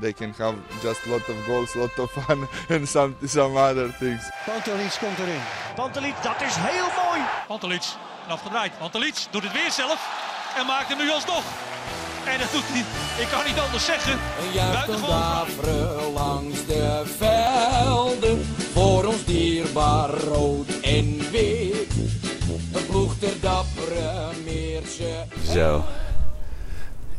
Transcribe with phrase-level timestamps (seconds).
[0.00, 3.56] They can have just a lot of goals, a lot of fun, and some some
[3.56, 4.30] other things.
[4.46, 5.40] Pantelic komt erin.
[5.74, 7.20] Pantelic, dat is heel mooi.
[7.46, 7.84] Pantelic,
[8.28, 8.78] afgedraaid.
[8.78, 10.00] Pantelic doet het weer zelf
[10.58, 11.44] en maakt hem nu alsnog.
[12.24, 12.84] En dat doet hij,
[13.22, 14.18] ik kan niet anders zeggen.
[14.54, 16.12] Buitengewoon.
[16.12, 21.92] langs de velden, voor ons dierbaar rood en wit.
[22.72, 25.24] Een ploeg ter dappere meertje.
[25.52, 25.84] Zo.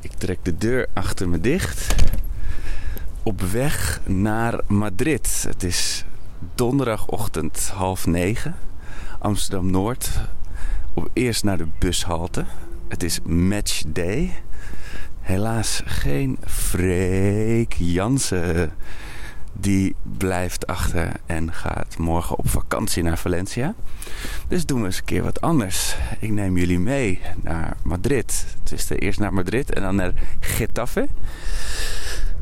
[0.02, 1.96] Ik trek de deur achter me dicht.
[3.24, 5.46] Op weg naar Madrid.
[5.48, 6.06] Het is
[6.56, 8.56] donderdagochtend half negen.
[9.20, 10.10] Amsterdam Noord.
[10.94, 12.46] Op eerst naar de bushalte.
[12.88, 14.32] Het is matchday.
[15.22, 18.72] Helaas geen Freek Jansen.
[19.54, 23.74] Die blijft achter en gaat morgen op vakantie naar Valencia.
[24.48, 25.96] Dus doen we eens een keer wat anders.
[26.20, 28.46] Ik neem jullie mee naar Madrid.
[28.64, 31.08] Het is eerst naar Madrid en dan naar Getafe.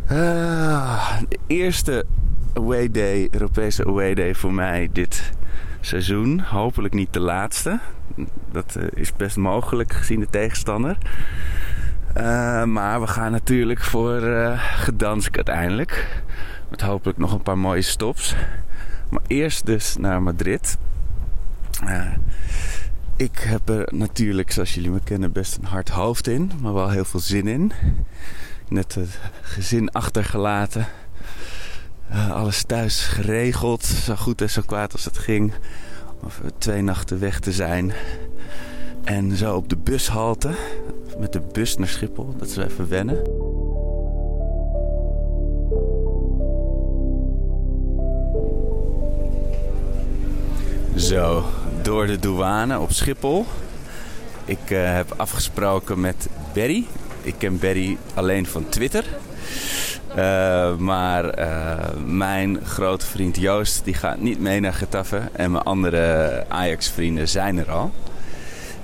[0.09, 2.05] Ah, de eerste
[2.53, 5.31] away day, Europese away day voor mij dit
[5.81, 6.39] seizoen.
[6.39, 7.80] Hopelijk niet de laatste.
[8.52, 10.97] Dat eh, is best mogelijk gezien de tegenstander.
[12.13, 16.22] Eh, maar we gaan natuurlijk voor eh Gdansk uiteindelijk.
[16.69, 18.35] Met hopelijk nog een paar mooie stops.
[19.09, 20.78] Maar eerst dus naar Madrid.
[23.16, 26.51] Ik heb er natuurlijk, zoals jullie me kennen, best een hard hoofd in.
[26.62, 27.72] Maar wel heel veel zin in.
[28.69, 30.88] Net het gezin achtergelaten.
[32.09, 33.83] Eh, alles thuis geregeld.
[33.85, 35.53] Zo goed en zo kwaad als het ging.
[36.23, 37.94] Of twee nachten weg te zijn.
[39.03, 40.51] En zo op de bushalte.
[41.19, 42.35] Met de bus naar Schiphol.
[42.38, 43.23] Dat is even wennen.
[50.95, 51.45] Zo,
[51.81, 53.45] door de douane op Schiphol.
[54.45, 56.85] Ik eh, heb afgesproken met Berry.
[57.22, 59.03] Ik ken Berry alleen van Twitter.
[60.16, 65.22] Eh, maar eh, mijn grote vriend Joost die gaat niet mee naar Getafe.
[65.31, 67.91] En mijn andere Ajax-vrienden zijn er al.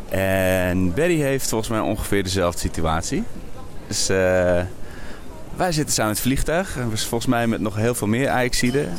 [0.10, 3.24] En Berry heeft volgens mij ongeveer dezelfde situatie.
[3.88, 4.62] Dus eh,
[5.56, 6.78] wij zitten samen het vliegtuig.
[6.78, 8.94] En volgens mij met nog heel veel meer Ajaxiden.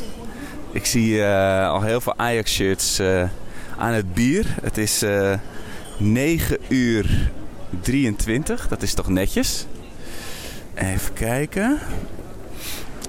[0.73, 3.01] Ik zie al heel veel Ajax-shirts
[3.79, 4.47] aan het bier.
[4.63, 5.33] Het is eh
[5.99, 7.31] 9 uur
[7.81, 8.69] 23.
[8.69, 9.67] Dat is toch netjes?
[10.75, 11.79] Even kijken.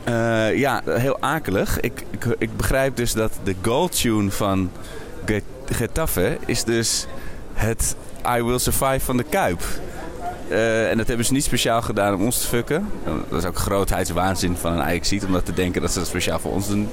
[0.03, 1.79] Eh, ja, heel akelig.
[1.79, 4.71] Ik, ik, ik begrijp dus dat de goal tune van
[5.25, 7.07] Get- Getafe is dus
[7.53, 7.95] het
[8.37, 9.63] I Will Survive van de Kuip.
[10.49, 12.89] Eh, en dat hebben ze niet speciaal gedaan om ons te fucken.
[13.29, 16.39] Dat is ook grootheidswaanzin van een ajax om dat te denken dat ze dat speciaal
[16.39, 16.89] voor ons doen.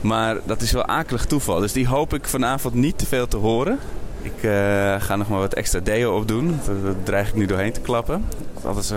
[0.00, 1.60] Maar dat is wel akelig toeval.
[1.60, 3.78] Dus die hoop ik vanavond niet te veel te horen.
[4.22, 6.58] Ik eh, ga nog maar wat extra deo opdoen.
[6.66, 8.24] Dat, dat dreig ik nu doorheen te klappen.
[8.62, 8.96] Altijd zo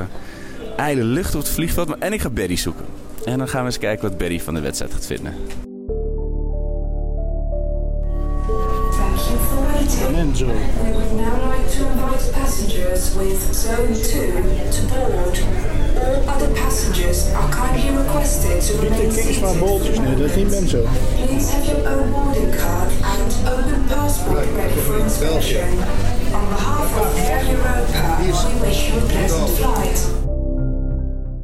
[0.76, 1.88] ijle lucht op het vliegveld.
[1.88, 2.86] Maar, en ik ga Berry zoeken.
[3.26, 5.34] En dan gaan we eens kijken wat Berry van de wedstrijd gaat vinden.
[10.12, 10.46] Menzo.
[10.46, 10.54] We
[10.94, 14.32] would now like to invite passengers with Zone 2
[14.72, 15.81] to board.
[16.02, 19.60] All other passengers are kindly requested to remain maar seated.
[19.60, 20.00] bolletjes.
[20.00, 20.84] Nee, dat is niet Menzo.
[21.26, 25.64] Please have your own boarding card and open passport ready for inspection.
[26.34, 30.12] On behalf of Air Europa, we wish you a pleasant flight.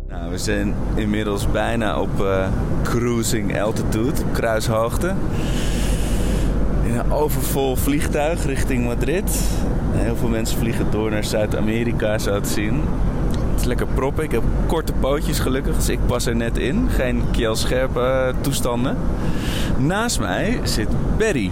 [0.08, 2.48] Nou, we zijn inmiddels bijna op eh,
[2.84, 5.14] cruising altitude, op kruishoogte.
[6.84, 9.40] In een overvol vliegtuig richting Madrid.
[9.92, 12.82] Heel veel mensen vliegen door naar Zuid-Amerika, zo te zien.
[13.58, 14.24] Het is lekker proppen.
[14.24, 16.88] Ik heb korte pootjes gelukkig, dus ik pas er net in.
[16.90, 18.98] Geen kielscherpe eh, toestanden.
[19.78, 20.88] Naast mij zit
[21.18, 21.52] Berry.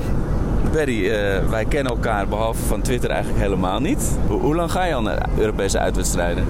[0.71, 4.17] Berry, eh, wij kennen elkaar behalve van Twitter eigenlijk helemaal niet.
[4.27, 6.45] Hoe, hoe lang ga je al naar Europese uitwedstrijden?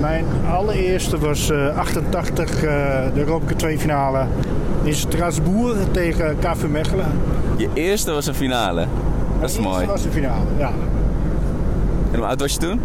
[0.00, 2.60] Mijn allereerste was eh, 88, eh,
[3.14, 4.26] de Europa 2 finale
[4.82, 7.06] in Strasbourg tegen KV Mechelen.
[7.56, 8.86] Je eerste was een finale.
[9.40, 9.74] Dat is mooi.
[9.74, 10.70] eerste was de finale, ja.
[12.10, 12.80] En hoe oud was je toen?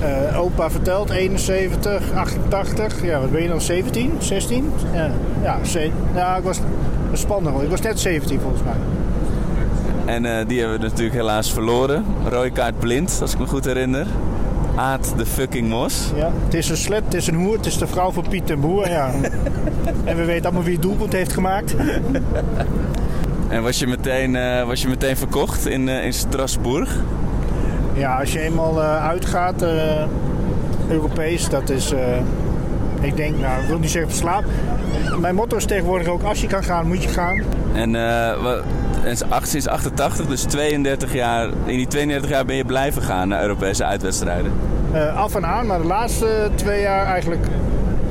[0.00, 3.02] Eh, opa vertelt 71, 88.
[3.02, 3.60] Ja, wat ben je dan?
[3.60, 4.72] 17, 16?
[5.42, 5.58] Ja,
[6.14, 6.60] ja, ik was
[7.12, 7.54] spannend.
[7.54, 7.64] hoor.
[7.64, 8.74] Ik was net 17 volgens mij.
[10.14, 12.04] En eh, die hebben we natuurlijk helaas verloren.
[12.28, 14.06] Rode kaart blind, als ik me goed herinner.
[14.76, 16.10] Aad de fucking Mos.
[16.16, 16.30] Ja.
[16.44, 18.60] Het is een slet, het is een hoer, het is de vrouw van Piet en
[18.60, 18.88] Boer.
[18.88, 19.10] Ja.
[20.04, 21.74] en we weten allemaal wie het doelpunt heeft gemaakt.
[23.48, 26.96] En was je meteen, eh, was je meteen verkocht in, in Strasbourg?
[27.96, 29.70] Ja, als je eenmaal eh, uitgaat, eh,
[30.88, 31.92] Europees, dat is.
[31.92, 32.00] eh,
[33.00, 34.46] ik denk, nou, ik wil niet zeggen verslaafd.
[35.20, 37.42] Mijn motto is tegenwoordig ook: als je kan gaan, moet je gaan.
[37.74, 37.96] En,
[39.42, 43.84] sinds 88, dus 32 jaar, in die 32 jaar ben je blijven gaan naar Europese
[43.84, 44.52] uitwedstrijden.
[45.16, 47.46] Af en aan, maar de laatste twee jaar eigenlijk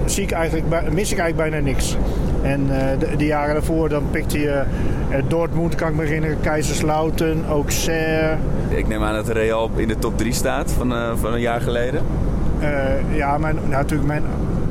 [0.06, 1.98] zie ik eigenlijk, mis ik eigenlijk bijna niks.
[2.46, 4.64] En eh, de, de jaren daarvoor dan pikte je
[5.10, 8.38] eh, Dortmund, kan ik me herinneren, Kaiserslautern, Auxerre.
[8.70, 11.62] Ik neem aan dat Real in de top 3 staat van, eh, van een jaar
[11.62, 12.02] geleden.
[13.14, 14.24] Ja, mijn, nou, natuurlijk mijn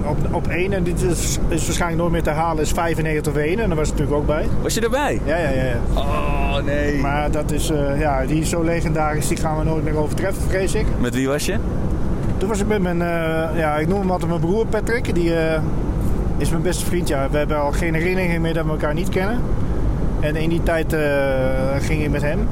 [0.05, 3.63] op, op één, en dit is, is waarschijnlijk nooit meer te halen, is 95 Wenen.
[3.63, 4.47] En daar was ik natuurlijk ook bij.
[4.63, 5.21] Was je erbij?
[5.25, 5.63] Ja, ja, ja.
[5.65, 5.77] ja.
[5.95, 6.99] Oh nee.
[6.99, 10.75] Maar dat is, ja, die is zo legendarisch, die gaan we nooit meer overtreffen, vrees
[10.75, 10.87] ik.
[11.01, 11.57] Met wie was je?
[12.37, 12.99] Toen was ik met mijn,
[13.57, 15.15] ja, ik noem hem altijd mijn broer Patrick.
[15.15, 15.33] Die
[16.37, 17.09] is mijn beste vriend.
[17.09, 17.31] Ja.
[17.31, 19.41] We hebben al geen herinneringen meer dat we elkaar niet kennen.
[20.21, 21.01] En in die tijd eh,
[21.79, 22.49] ging ik met hem.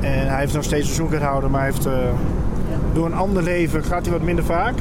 [0.00, 1.92] En hij heeft nog steeds een seizoenkaarthouder, maar hij heeft, eh,
[2.92, 4.74] door een ander leven gaat hij wat minder vaak.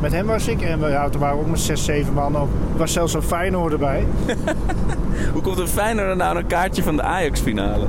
[0.00, 2.36] Met hem was ik en we, ja, toen waren we ook met zes, zeven man.
[2.36, 2.48] Ook.
[2.72, 4.04] Er was zelfs een Feyenoord erbij.
[5.32, 7.86] Hoe komt een Feyenoord nou een kaartje van de Ajax-finale?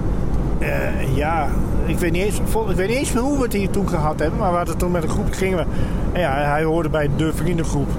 [0.59, 1.47] Eh, ja,
[1.85, 4.19] ik weet, niet eens, ik weet niet eens meer hoe we het hier toen gehad
[4.19, 4.39] hebben.
[4.39, 5.65] Maar we hadden toen met een groep gingen we.
[6.11, 7.89] En ja, hij hoorde bij de vriendengroep.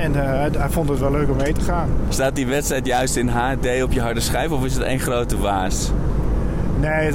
[0.00, 1.90] En eh, hij, vond het wel leuk om mee te gaan.
[2.08, 5.38] Staat die wedstrijd juist in HD op je harde schijf of is het één grote
[5.38, 5.92] waas?
[6.80, 7.12] Nee,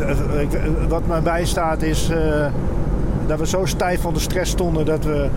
[0.88, 2.46] wat mij bijstaat is eh,
[3.28, 5.28] dat we zo stijf van de stress stonden dat we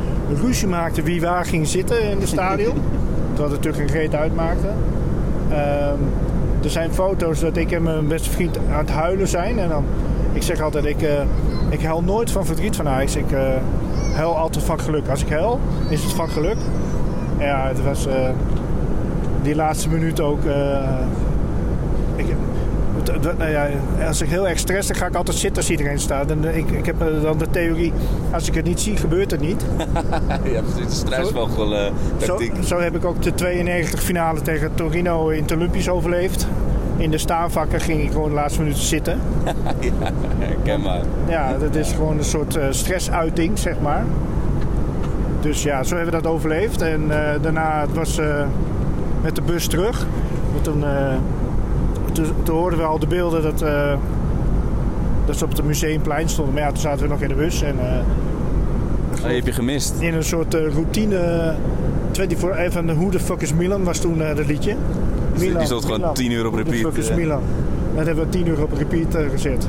[0.42, 2.74] ruzie maakten wie waar ging zitten in het stadion.
[3.34, 4.66] Terwijl het natuurlijk geen reet uitmaakte.
[5.50, 5.98] Ehm,
[6.62, 9.58] er zijn foto's dat ik en mijn beste vriend aan het huilen zijn.
[9.58, 9.84] En dan,
[10.32, 11.22] ik zeg altijd, ik, eh,
[11.68, 13.16] ik huil nooit van verdriet van Ajax.
[13.16, 13.40] Ik eh,
[14.14, 15.08] huil altijd van geluk.
[15.08, 16.56] Als ik huil, is het van geluk.
[17.38, 18.28] Ja, het was eh,
[19.42, 20.44] die laatste minuut ook...
[20.44, 20.98] eh,
[22.16, 22.26] ik,
[22.96, 23.66] het- het- nou ja,
[24.06, 26.30] als ik heel erg stress, dan ga ik altijd zitten als iedereen staat.
[26.30, 27.92] En eh, ik, ik heb dan de theorie,
[28.30, 29.64] als ik het niet zie, gebeurt het niet.
[30.52, 30.86] ja, precies.
[31.00, 31.90] De struisvogel Zo,
[32.26, 32.52] tactiek.
[32.64, 36.46] zo heb ik ook de 92 finale tegen Torino in het Olympisch overleefd.
[36.96, 39.18] In de staanvakken ging ik gewoon de laatste minuten zitten.
[39.80, 39.90] ja,
[40.38, 41.00] herkenbaar.
[41.28, 44.04] Ja, dat is gewoon een soort stressuiting, zeg maar.
[45.40, 46.80] Dus ja, zo hebben we dat overleefd.
[46.82, 48.44] En eh, daarna het was eh,
[49.22, 50.06] met de bus terug.
[50.52, 51.14] Want toen, eh,
[52.12, 53.58] toen, toen hoorden we al de beelden dat,
[55.26, 56.54] dat ze op het museumplein stonden.
[56.54, 57.62] Maar ja, toen zaten we nog in de bus.
[57.62, 57.76] En
[59.24, 59.94] Oh, heb je gemist.
[60.00, 61.54] in een soort routine
[62.12, 64.74] 24 even de Who the fuck is Milan was toen dat liedje.
[65.36, 67.14] die stond gewoon 10 uur op Who the repeat, fuck is.
[67.14, 67.40] Milan.
[67.96, 69.68] Dat hebben we 10 uur op repeat gezet.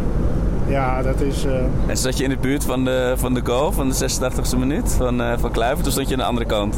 [0.70, 1.46] Ja, dat is...
[1.46, 1.54] eh,
[1.88, 4.10] En zat je in de buurt van de, van de goal, van de
[4.54, 5.86] 86e minuut van, eh van Kluivert?
[5.86, 6.76] Of stond je aan de andere kant?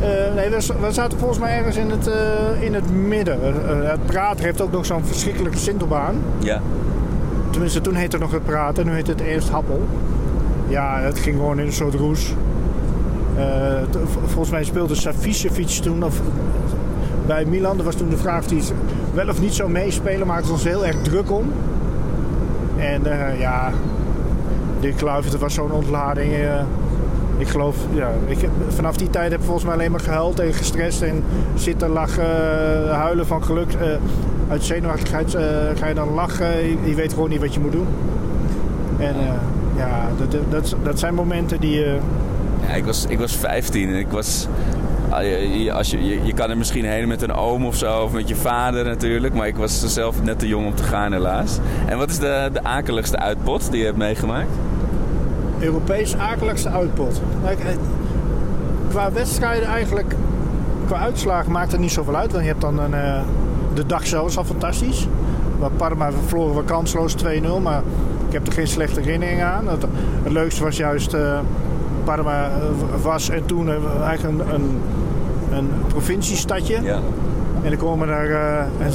[0.00, 2.10] Eh, nee, we, we zaten volgens mij ergens in het,
[2.60, 3.38] in het midden.
[3.90, 6.14] Het prater heeft ook nog zo'n verschrikkelijke sintelbaan.
[6.38, 6.60] Ja.
[7.50, 9.86] Tenminste, toen heette het nog het praten, nu heet het eerst Happel.
[10.68, 12.34] Ja, het ging gewoon in een soort roes.
[14.26, 16.20] Volgens mij speelde Savicevic toen of,
[17.26, 17.78] bij Milan.
[17.78, 18.60] Er was toen de vraag of hij
[19.14, 21.52] wel of niet zou meespelen, maar het was heel erg druk om.
[22.80, 23.70] En eh, ja,
[24.96, 26.32] Kluivert, het was zo'n ontlading.
[26.32, 26.60] eh,
[27.38, 30.52] ik geloof, ja, ik, vanaf die tijd heb ik volgens mij alleen maar gehuild en
[30.52, 31.22] gestrest en
[31.54, 33.68] zitten lachen, eh, huilen van geluk.
[34.50, 35.36] uit zenuwachtigheid
[35.78, 36.46] ga je dan lachen.
[36.88, 37.86] Je, weet gewoon niet wat je moet doen.
[38.98, 39.14] En
[39.76, 41.84] ja, dat, dat- dat, dat zijn momenten die.
[42.66, 44.48] Ja, ik was, ik was 15 en ik was...
[45.10, 48.28] ah, Als je, je, kan er misschien heen met een oom of zo, of met
[48.28, 49.34] je vader natuurlijk.
[49.34, 51.58] Maar ik was zelf net te jong om te gaan helaas.
[51.86, 54.50] En wat is de, de akeligste uitpot die je hebt meegemaakt?
[55.58, 57.20] Europees akeligste uitpot.
[57.44, 57.56] Eh,
[58.88, 60.14] qua wedstrijden eigenlijk,
[60.86, 62.32] qua uitslagen maakt het niet zoveel uit.
[62.32, 63.20] Want je hebt dan een, eh,
[63.74, 65.06] de dag zelf is al fantastisch.
[65.58, 67.82] Waar Parma verloren we kansloos 2-0, maar
[68.26, 69.68] ik heb er geen slechte herinneringen aan.
[69.68, 69.84] Het,
[70.22, 71.38] het leukste was juist eh,
[72.14, 73.74] Parma eh, was en toen eh,
[74.06, 74.80] eigenlijk een, een,
[75.52, 76.82] een provinciestadje.
[76.82, 76.98] Ja.
[77.62, 78.30] En dan komen daar.
[78.30, 78.92] eh, en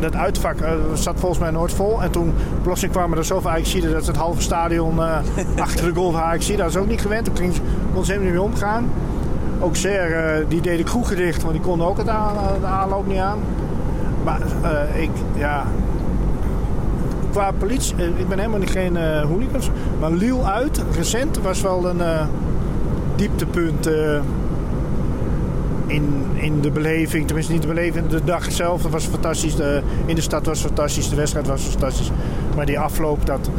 [0.00, 0.56] dat uitvak
[0.94, 2.02] zat volgens mij nooit vol.
[2.02, 4.98] En toen plotseling kwamen er zoveel Ajaxiden dat het halve stadion
[5.58, 6.58] achter de goal van Ajaxiden.
[6.58, 7.24] Dat is ook niet gewend.
[7.34, 7.52] Toen
[7.94, 8.90] kon ze helemaal niet mee omgaan.
[9.60, 13.06] Ook Ser, die deed de kroegen dicht, want die konden ook het aan, de aanloop
[13.06, 13.38] niet aan.
[14.24, 14.40] Maar
[14.94, 15.64] ik, ja.
[17.32, 19.70] Qua politie, eh, ik ben helemaal geen eh hooligans.
[20.00, 22.26] Maar Lille uit, recent, was wel een eh,
[23.16, 23.90] dieptepunt
[25.86, 27.26] in, in de beleving.
[27.26, 29.56] Tenminste, niet de beleving, de dag zelf was fantastisch.
[29.56, 32.10] De, in de stad was fantastisch, de wedstrijd was fantastisch.
[32.56, 33.50] Maar die afloop, dat,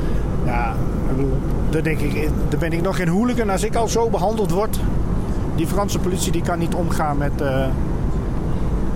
[0.46, 0.72] ja,
[1.10, 1.38] ik bedoel,
[1.70, 4.80] daar denk ik, daar ben ik nog geen hooligan als ik al zo behandeld word.
[5.56, 7.42] Die Franse politie die kan niet omgaan met,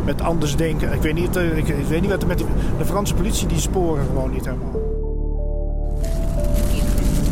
[0.07, 0.93] met anders denken.
[0.93, 2.47] Ik weet, niet, eh, ik, ik weet niet wat er met die,
[2.77, 4.87] de Franse politie, die sporen gewoon niet helemaal.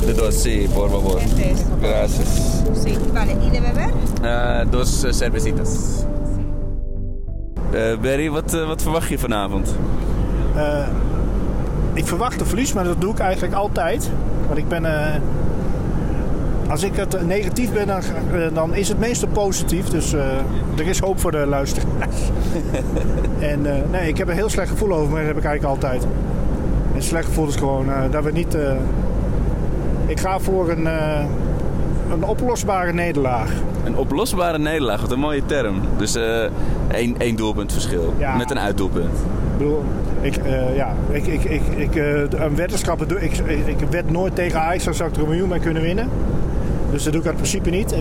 [0.06, 1.20] De dos, sí, por favor.
[1.82, 2.62] Gracias.
[2.84, 3.32] Sí, vale.
[3.32, 3.90] ¿Y de beber?
[4.22, 6.04] Eh, dos cervecitas.
[7.72, 9.76] Eh, Barry, wat, eh, wat verwacht je vanavond?
[11.94, 14.10] Ik verwacht een verlies, maar dat doe ik eigenlijk altijd.
[14.48, 14.84] Want ik ben.
[16.70, 19.88] Als ik het negatief ben, dan, eh, dan is het meestal positief.
[19.88, 20.26] Dus eh,
[20.78, 22.16] er is hoop voor de luisteraars.
[23.40, 25.76] en eh, nee, ik heb een heel slecht gevoel over, maar dat heb ik eigenlijk
[25.76, 26.04] altijd.
[26.04, 28.58] En een slecht gevoel is gewoon dat we niet.
[30.06, 30.86] ik ga voor een,
[32.12, 33.52] een oplosbare nederlaag.
[33.84, 35.82] Een oplosbare nederlaag, wat een mooie term.
[35.98, 36.16] Dus
[36.88, 38.14] één, één doelpunt verschil.
[38.18, 38.36] Ja.
[38.36, 39.18] Met een uitdoelpunt.
[39.18, 39.84] Ik bedoel,
[40.22, 40.40] ik,
[40.76, 42.56] ja, ik, ik, ik, ik, een
[43.22, 43.38] ik.
[43.38, 46.10] Ik, ik wed nooit tegen Ajax, dan zou ik er een miljoen mee kunnen winnen.
[46.96, 47.96] Dus dat doe ik uit principe niet.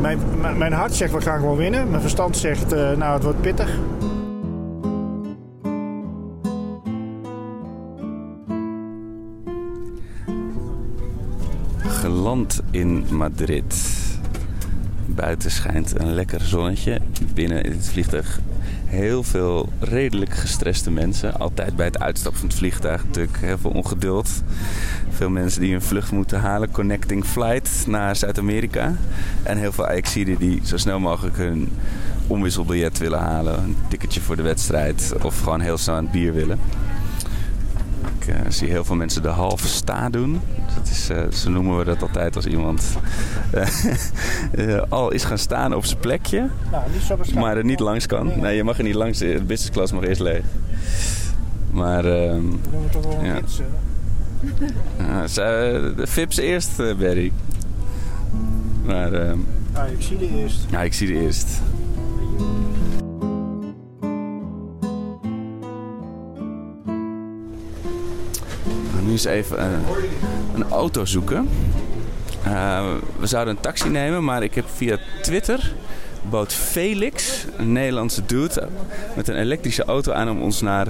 [0.00, 0.18] Mijn-
[0.58, 1.90] mijn hart zegt we gaan gewoon winnen.
[1.90, 3.78] Mijn verstand zegt eh, nou het wordt pittig.
[11.78, 13.74] Geland in Madrid.
[15.06, 17.00] Buiten schijnt een lekker zonnetje.
[17.34, 18.40] Binnen in het vliegtuig
[18.90, 21.34] heel veel redelijk gestreste mensen.
[21.34, 24.28] Altijd bij het uitstappen van het vliegtuig natuurlijk heel veel ongeduld.
[25.10, 26.70] Veel mensen die hun vlucht moeten halen.
[26.70, 28.94] Connecting flight naar Zuid-Amerika.
[29.42, 31.68] En heel veel Ajaxiden die zo snel mogelijk hun
[32.26, 33.58] omwisselbiljet willen halen.
[33.58, 35.12] Een ticketje voor de wedstrijd.
[35.22, 36.58] Of gewoon heel snel aan het bier willen.
[38.20, 40.40] Ik eh, zie heel veel mensen de halve sta doen.
[40.76, 42.84] Dat is, eh, zo noemen we dat altijd als iemand
[44.52, 48.40] eh, al is gaan staan op zijn plekje, Nou, niet maar er niet langs kan.
[48.40, 49.18] Nee, je mag er niet langs.
[49.18, 50.42] De business class mag eerst leeg.
[51.70, 53.40] Maar ehm, we toch wel Ja.
[55.26, 57.32] ze- de Fips eerst, Barry.
[58.84, 59.38] Maar ehm,
[59.72, 60.58] Ah, ik zie de eerst.
[60.70, 61.48] ja, ik zie de eerst.
[69.26, 69.80] Eens even een,
[70.54, 71.48] een auto zoeken.
[72.44, 75.72] Eh, we zouden een taxi nemen, maar ik heb via Twitter
[76.22, 78.68] bood Felix, een Nederlandse dude,
[79.16, 80.86] met een elektrische auto aan om ons naar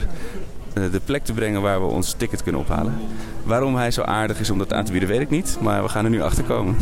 [0.72, 2.94] eh, de plek te brengen waar we ons ticket kunnen ophalen.
[3.42, 5.88] Waarom hij zo aardig is om dat aan te bieden, weet ik niet, maar we
[5.88, 6.76] gaan er nu achter komen.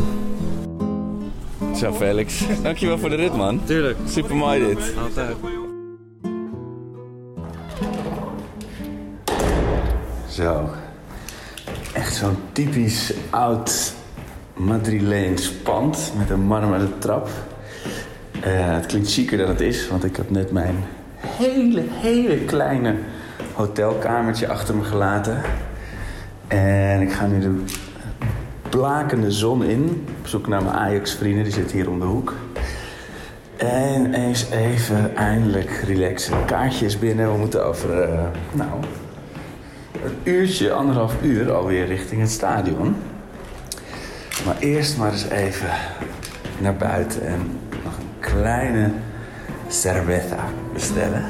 [1.77, 3.61] Zo Felix, dankjewel voor de rit man.
[3.65, 4.95] Tuurlijk, Super mooi dit.
[5.03, 5.37] altijd.
[10.29, 10.71] Zo.
[12.19, 13.93] Zo'n typisch oud
[14.55, 17.29] Madrileens pand met een marmeren trap.
[18.41, 20.77] Eh, het klinkt chiquer dan het is, want ik heb net mijn
[21.21, 22.95] hele, hele kleine
[23.53, 25.43] hotelkamertje achter me gelaten.
[26.49, 27.65] En ik ga nu de
[28.71, 30.07] blakende zon in.
[30.21, 32.35] Op zoek naar mijn Ajax-vrienden, die zitten hier om de hoek.
[33.57, 36.45] En eens even eindelijk relaxen.
[36.45, 37.33] Kaartje is binnen.
[37.33, 38.19] We moeten over, eh,
[38.53, 38.71] nou,
[40.09, 42.97] een uurtje, anderhalf uur alweer richting het stadion.
[44.45, 45.71] Maar eerst maar eens even
[46.59, 48.91] naar buiten en nog een kleine
[49.69, 51.25] cerveza bestellen.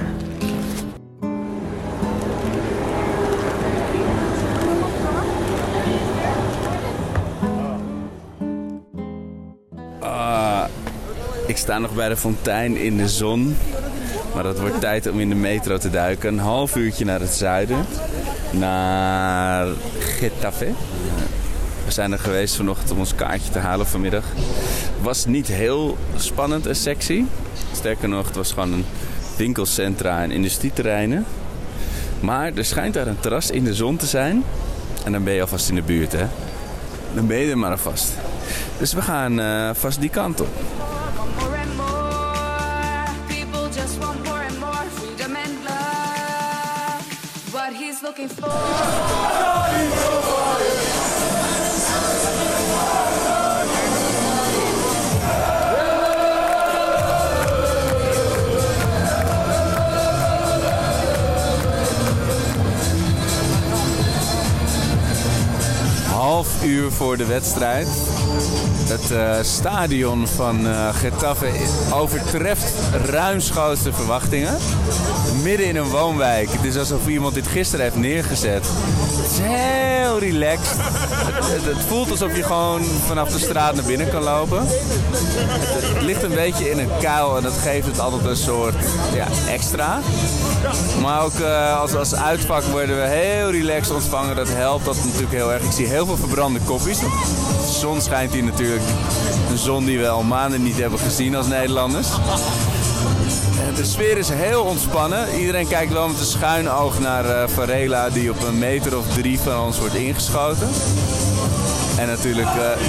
[10.00, 10.64] Ah,
[11.46, 13.56] ik sta nog bij de fontein in de zon.
[14.38, 16.32] Maar dat wordt tijd om in de metro te duiken.
[16.32, 17.86] Een half uurtje naar het zuiden.
[18.50, 19.66] Naar
[19.98, 20.72] Getafe.
[21.84, 24.24] We zijn er geweest vanochtend om ons kaartje te halen vanmiddag.
[25.02, 27.24] Was niet heel spannend en sexy.
[27.72, 28.84] Sterker nog, het was gewoon een
[29.36, 31.24] winkelcentra en industrieterreinen.
[32.20, 34.44] Maar er schijnt daar een terras in de zon te zijn.
[35.04, 36.26] En dan ben je alvast in de buurt, hè.
[37.14, 38.12] Dan ben je er maar alvast.
[38.78, 40.48] Dus we gaan eh, vast die kant op.
[66.10, 67.88] Half uur voor de wedstrijd.
[68.88, 71.50] Het eh, stadion van eh, Getafe
[71.92, 72.72] overtreft
[73.04, 74.56] ruimschoots de verwachtingen.
[75.42, 76.48] Midden in een woonwijk.
[76.50, 78.66] Het is alsof iemand dit gisteren heeft neergezet.
[78.66, 80.76] Het is heel relaxed.
[81.48, 84.66] Het, voelt alsof je gewoon vanaf de straat naar binnen kan lopen.
[84.66, 88.74] Het, ligt een beetje in een kuil en dat geeft het altijd een soort
[89.14, 90.00] ja, extra.
[91.02, 94.36] Maar ook eh, als, als uitvak worden we heel relaxed ontvangen.
[94.36, 95.62] Dat helpt dat natuurlijk heel erg.
[95.62, 98.82] Ik zie heel veel verbrande want De zon schijnt hier natuurlijk.
[99.50, 102.08] Een zon die we al maanden niet hebben gezien als Nederlanders.
[102.08, 105.38] Eh, De sfeer is heel ontspannen.
[105.38, 109.04] Iedereen kijkt wel met een schuin oog naar eh, Varela die op een meter of
[109.14, 110.68] drie van ons wordt ingeschoten.
[111.98, 112.86] En natuurlijk eh,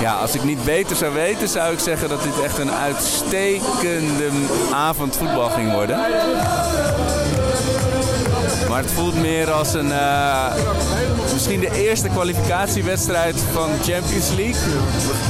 [0.00, 4.28] Ja, als ik niet beter zou weten, zou ik zeggen dat dit echt een uitstekende
[4.72, 5.98] avond voetbal ging worden.
[8.72, 9.92] Maar het voelt meer als een.
[9.92, 10.54] eh,
[11.32, 14.72] misschien de eerste kwalificatiewedstrijd van Champions League.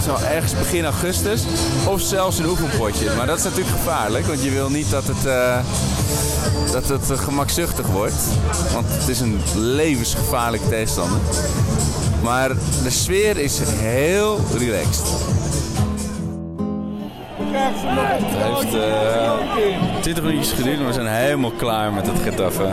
[0.05, 1.43] Zo ergens begin augustus.
[1.87, 3.11] Of zelfs een oefenpotje.
[3.17, 5.27] Maar dat is natuurlijk gevaarlijk, want je wil niet dat het.
[5.27, 5.59] eh,
[6.73, 8.23] dat het gemakzuchtig wordt.
[8.73, 11.19] Want het is een levensgevaarlijke tegenstander.
[12.23, 12.49] Maar
[12.83, 15.07] de sfeer is heel relaxed.
[18.35, 22.73] Het heeft eh 20 minuutjes geduurd, maar we zijn helemaal klaar met het Getafe.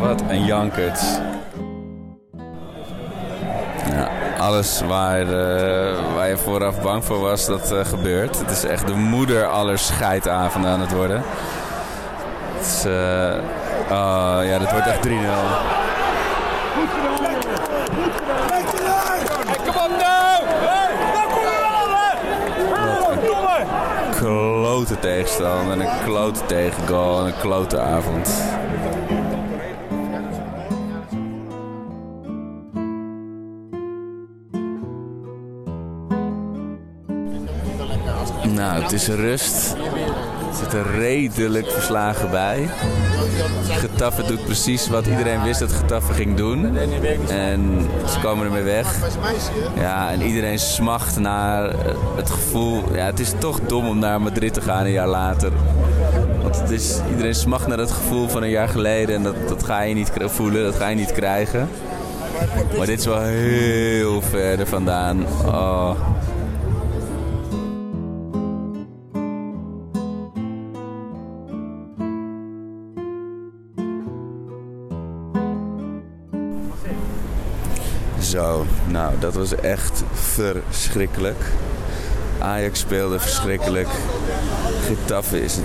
[0.00, 1.20] Wat een jankert.
[3.90, 8.38] Ja, alles waar, eh, waar je vooraf bang voor was, dat eh, gebeurt.
[8.38, 11.22] Het is echt de moeder aller scheidavonden aan het worden.
[12.54, 12.84] Het is,
[13.90, 15.84] oh, ja, dit wordt echt 3-0.
[24.86, 28.28] klote tegenstander en een klote tegengoal en een klote avond.
[38.86, 39.76] Het is rust.
[40.58, 42.68] Zit er redelijk verslagen bij.
[43.68, 46.76] Getafe doet precies wat iedereen wist dat Getafe ging doen.
[47.28, 48.96] En ze komen ermee weg.
[49.76, 51.74] Ja, en iedereen smacht naar
[52.16, 52.82] het gevoel.
[52.94, 55.52] Ja, het is toch dom om naar Madrid te gaan een jaar later.
[56.42, 59.14] Want het is, iedereen smacht naar het gevoel van een jaar geleden.
[59.14, 61.68] En dat, dat ga je niet voelen, dat ga je niet krijgen.
[62.76, 65.26] Maar dit is wel heel ver er vandaan.
[65.44, 65.90] Oh.
[78.36, 81.44] Zo, nou dat was echt verschrikkelijk.
[82.38, 83.88] Ajax speelde verschrikkelijk.
[84.86, 85.64] Getafe is een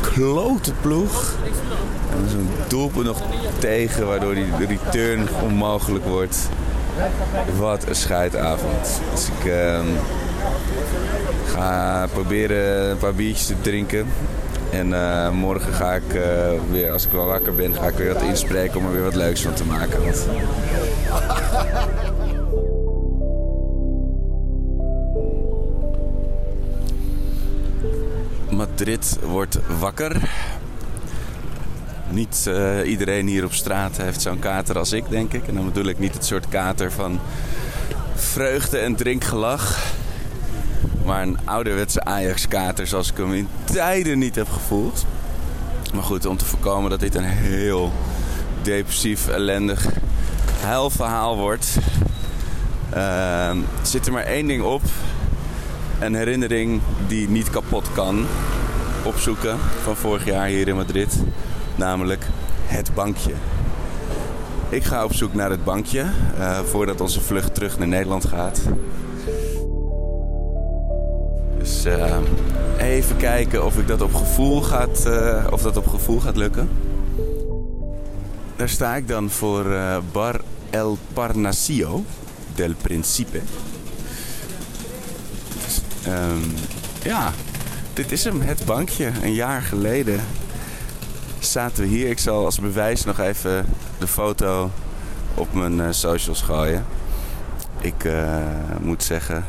[0.00, 1.34] klote ploeg.
[2.12, 3.22] En zo'n doelpunt nog
[3.58, 6.48] tegen, waardoor die return onmogelijk wordt.
[7.58, 9.00] Wat een scheidavond.
[9.14, 9.86] Dus ik ehm,
[11.46, 14.06] ga proberen een paar biertjes te drinken.
[14.70, 16.22] En eh, morgen ga ik eh,
[16.70, 19.14] weer, als ik wel wakker ben, ga ik weer wat inspreken om er weer wat
[19.14, 19.98] leuks van te maken.
[28.50, 30.30] Madrid wordt wakker.
[32.10, 35.48] Niet eh, iedereen hier op straat heeft zo'n kater als ik, denk ik.
[35.48, 37.20] En dan bedoel ik niet het soort kater van
[38.14, 39.92] vreugde en drinkgelach.
[41.04, 45.06] Maar een ouderwetse Ajax-kater zoals ik hem in tijden niet heb gevoeld.
[45.94, 47.92] Maar goed, om te voorkomen dat dit een heel
[48.62, 49.86] depressief, ellendig
[50.60, 51.78] huilverhaal wordt...
[52.90, 53.50] eh,
[53.82, 54.82] zit er maar één ding op.
[56.00, 58.26] Een herinnering die niet kapot kan
[59.04, 61.22] opzoeken van vorig jaar hier in Madrid.
[61.76, 62.26] Namelijk
[62.66, 63.32] het bankje.
[64.68, 66.04] Ik ga op zoek naar het bankje
[66.38, 68.60] eh, voordat onze vlucht terug naar Nederland gaat.
[71.58, 72.16] Dus eh,
[72.78, 76.68] even kijken of ik dat op gevoel gaat, eh, of dat op gevoel gaat lukken.
[78.60, 82.04] Daar sta ik dan voor eh, Bar El Parnasio
[82.54, 83.40] del Principe.
[85.64, 86.38] Dus, ehm,
[87.02, 87.32] ja,
[87.92, 89.10] dit is hem, het bankje.
[89.22, 90.20] Een jaar geleden
[91.38, 92.08] zaten we hier.
[92.10, 93.66] Ik zal als bewijs nog even
[93.98, 94.70] de foto
[95.34, 96.84] op mijn eh, socials gooien.
[97.80, 98.46] Ik eh,
[98.80, 99.44] moet zeggen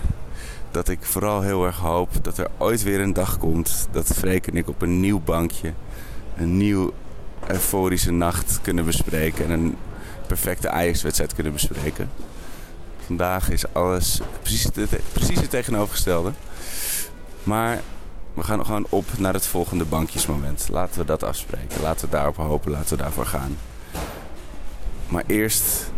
[0.71, 4.47] dat ik vooral heel erg hoop dat er ooit weer een dag komt dat Freek
[4.47, 5.73] en ik op een nieuw bankje
[6.37, 6.93] een nieuw
[7.51, 9.75] euforische nacht kunnen bespreken en een
[10.27, 12.09] perfecte Ajax-wedstrijd kunnen bespreken.
[13.05, 14.69] Vandaag is alles precies
[15.13, 16.31] precies het tegenovergestelde.
[17.43, 17.81] Maar
[18.33, 20.67] We gaan gewoon op naar het volgende bankjesmoment.
[20.69, 21.81] Laten we dat afspreken.
[21.81, 22.71] Laten we daarop hopen.
[22.71, 23.57] Laten we daarvoor gaan.
[25.07, 25.91] Maar eerst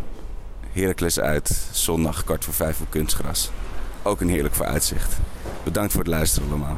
[0.71, 1.67] Heracles uit.
[1.71, 3.51] Zondag kwart voor vijf op kunstgras.
[4.03, 5.13] Ook een heerlijk vooruitzicht.
[5.63, 6.77] Bedankt voor het luisteren allemaal.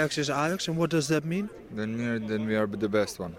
[0.00, 1.50] Ajax is Ajax, and what does that mean?
[1.72, 3.28] Then then we are the best one.